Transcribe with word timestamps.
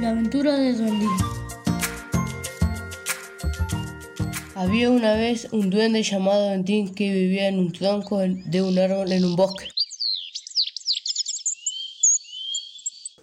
La 0.00 0.10
aventura 0.10 0.56
de 0.56 0.74
Duendín. 0.74 1.10
Había 4.54 4.90
una 4.90 5.14
vez 5.14 5.48
un 5.50 5.70
duende 5.70 6.04
llamado 6.04 6.46
Duendín 6.46 6.94
que 6.94 7.12
vivía 7.12 7.48
en 7.48 7.58
un 7.58 7.72
tronco 7.72 8.18
de 8.20 8.62
un 8.62 8.78
árbol 8.78 9.10
en 9.10 9.24
un 9.24 9.34
bosque. 9.34 9.68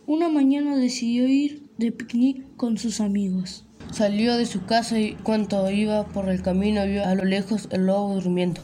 Una 0.06 0.28
mañana 0.28 0.76
decidió 0.76 1.30
ir 1.30 1.64
de 1.78 1.94
picnic 1.94 2.44
con 2.58 2.78
sus 2.78 3.00
amigos. 3.00 3.64
Salió 3.94 4.36
de 4.36 4.46
su 4.46 4.66
casa 4.66 5.00
y 5.00 5.14
cuando 5.24 5.72
iba 5.72 6.06
por 6.08 6.28
el 6.28 6.42
camino 6.42 6.86
vio 6.86 7.06
a 7.06 7.16
lo 7.16 7.24
lejos 7.24 7.70
el 7.72 7.86
lobo 7.86 8.16
durmiendo. 8.16 8.62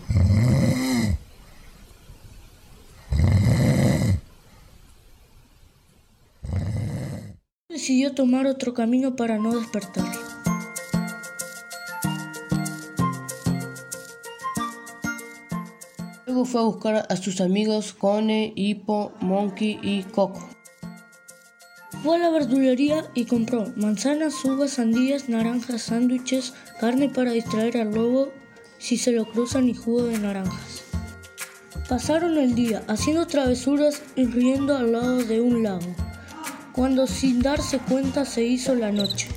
Decidió 7.71 8.13
tomar 8.13 8.48
otro 8.48 8.73
camino 8.73 9.16
para 9.16 9.38
no 9.38 9.55
despertar. 9.55 10.03
Luego 16.25 16.44
fue 16.44 16.59
a 16.59 16.66
buscar 16.66 17.07
a 17.09 17.16
sus 17.16 17.39
amigos 17.39 17.94
Cone, 17.94 18.52
Hippo, 18.57 19.13
Monkey 19.21 19.80
y 19.81 20.03
Coco. 20.03 20.49
Fue 22.03 22.17
a 22.17 22.20
la 22.20 22.30
verdulería 22.30 23.09
y 23.13 23.23
compró 23.23 23.72
manzanas, 23.77 24.44
uvas, 24.44 24.72
sandías, 24.72 25.30
naranjas, 25.30 25.83
sándwiches, 25.83 26.53
carne 26.80 27.08
para 27.08 27.31
distraer 27.31 27.77
al 27.77 27.94
lobo 27.94 28.33
si 28.80 28.97
se 28.97 29.13
lo 29.13 29.25
cruzan 29.25 29.69
y 29.69 29.75
jugo 29.75 30.03
de 30.03 30.19
naranjas. 30.19 30.83
Pasaron 31.88 32.38
el 32.38 32.53
día 32.53 32.83
haciendo 32.88 33.27
travesuras 33.27 34.02
y 34.17 34.25
riendo 34.25 34.75
al 34.75 34.92
lado 34.92 35.23
de 35.23 35.39
un 35.39 35.64
lago, 35.64 35.95
cuando 36.73 37.08
sin 37.08 37.41
darse 37.41 37.80
cuenta 37.80 38.25
se 38.25 38.44
hizo 38.44 38.75
la 38.75 38.91
noche. 38.91 39.27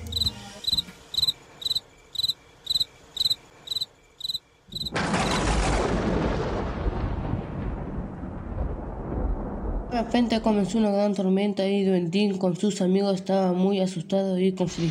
De 9.91 10.03
repente 10.03 10.41
comenzó 10.41 10.79
una 10.79 10.91
gran 10.91 11.15
tormenta 11.15 11.67
y 11.67 11.85
Duendín 11.85 12.39
con 12.39 12.57
sus 12.57 12.81
amigos 12.81 13.15
estaba 13.15 13.53
muy 13.53 13.81
asustado 13.81 14.39
y 14.39 14.53
con 14.53 14.69
frío. 14.69 14.91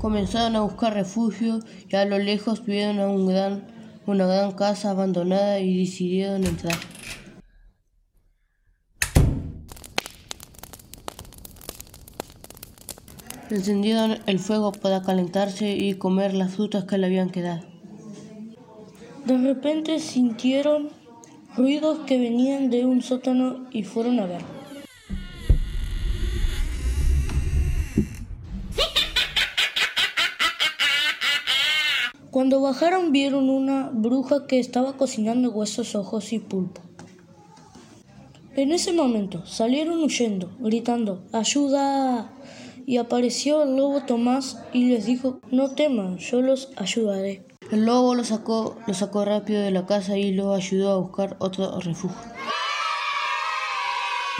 Comenzaron 0.00 0.56
a 0.56 0.62
buscar 0.62 0.94
refugio 0.94 1.60
y 1.88 1.94
a 1.94 2.04
lo 2.04 2.18
lejos 2.18 2.64
vieron 2.64 2.98
a 2.98 3.08
un 3.08 3.26
gran, 3.26 3.66
una 4.06 4.26
gran 4.26 4.52
casa 4.52 4.90
abandonada 4.90 5.60
y 5.60 5.78
decidieron 5.78 6.44
entrar. 6.44 6.76
Encendieron 13.50 14.18
el 14.26 14.38
fuego 14.38 14.72
para 14.72 15.02
calentarse 15.02 15.76
y 15.76 15.94
comer 15.94 16.32
las 16.32 16.54
frutas 16.54 16.84
que 16.84 16.96
le 16.96 17.06
habían 17.06 17.30
quedado. 17.30 17.62
De 19.26 19.36
repente 19.36 19.98
sintieron 20.00 20.88
ruidos 21.54 21.98
que 22.06 22.18
venían 22.18 22.70
de 22.70 22.86
un 22.86 23.02
sótano 23.02 23.66
y 23.70 23.82
fueron 23.82 24.20
a 24.20 24.26
ver. 24.26 24.61
Cuando 32.32 32.62
bajaron 32.62 33.12
vieron 33.12 33.50
una 33.50 33.90
bruja 33.92 34.46
que 34.46 34.58
estaba 34.58 34.96
cocinando 34.96 35.50
huesos, 35.50 35.94
ojos 35.94 36.32
y 36.32 36.38
pulpo. 36.38 36.80
En 38.56 38.72
ese 38.72 38.94
momento 38.94 39.44
salieron 39.44 40.02
huyendo, 40.02 40.50
gritando 40.58 41.24
¡Ayuda! 41.34 42.32
Y 42.86 42.96
apareció 42.96 43.64
el 43.64 43.76
lobo 43.76 44.04
Tomás 44.04 44.62
y 44.72 44.86
les 44.86 45.04
dijo 45.04 45.40
No 45.50 45.72
teman, 45.72 46.16
yo 46.16 46.40
los 46.40 46.70
ayudaré. 46.76 47.44
El 47.70 47.84
lobo 47.84 48.14
lo 48.14 48.24
sacó, 48.24 48.78
lo 48.86 48.94
sacó 48.94 49.26
rápido 49.26 49.60
de 49.60 49.70
la 49.70 49.84
casa 49.84 50.16
y 50.16 50.32
lo 50.32 50.54
ayudó 50.54 50.92
a 50.92 50.96
buscar 50.96 51.36
otro 51.38 51.80
refugio. 51.80 52.16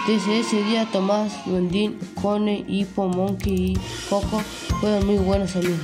Desde 0.07 0.41
ese 0.41 0.63
día 0.63 0.89
Tomás, 0.91 1.45
Duendín, 1.45 1.99
Cone, 2.23 2.65
Hippo, 2.67 3.07
Monkey 3.09 3.75
y 3.75 3.79
Coco 4.09 4.39
fueron 4.81 5.07
muy 5.07 5.19
buenos 5.19 5.55
amigos. 5.57 5.79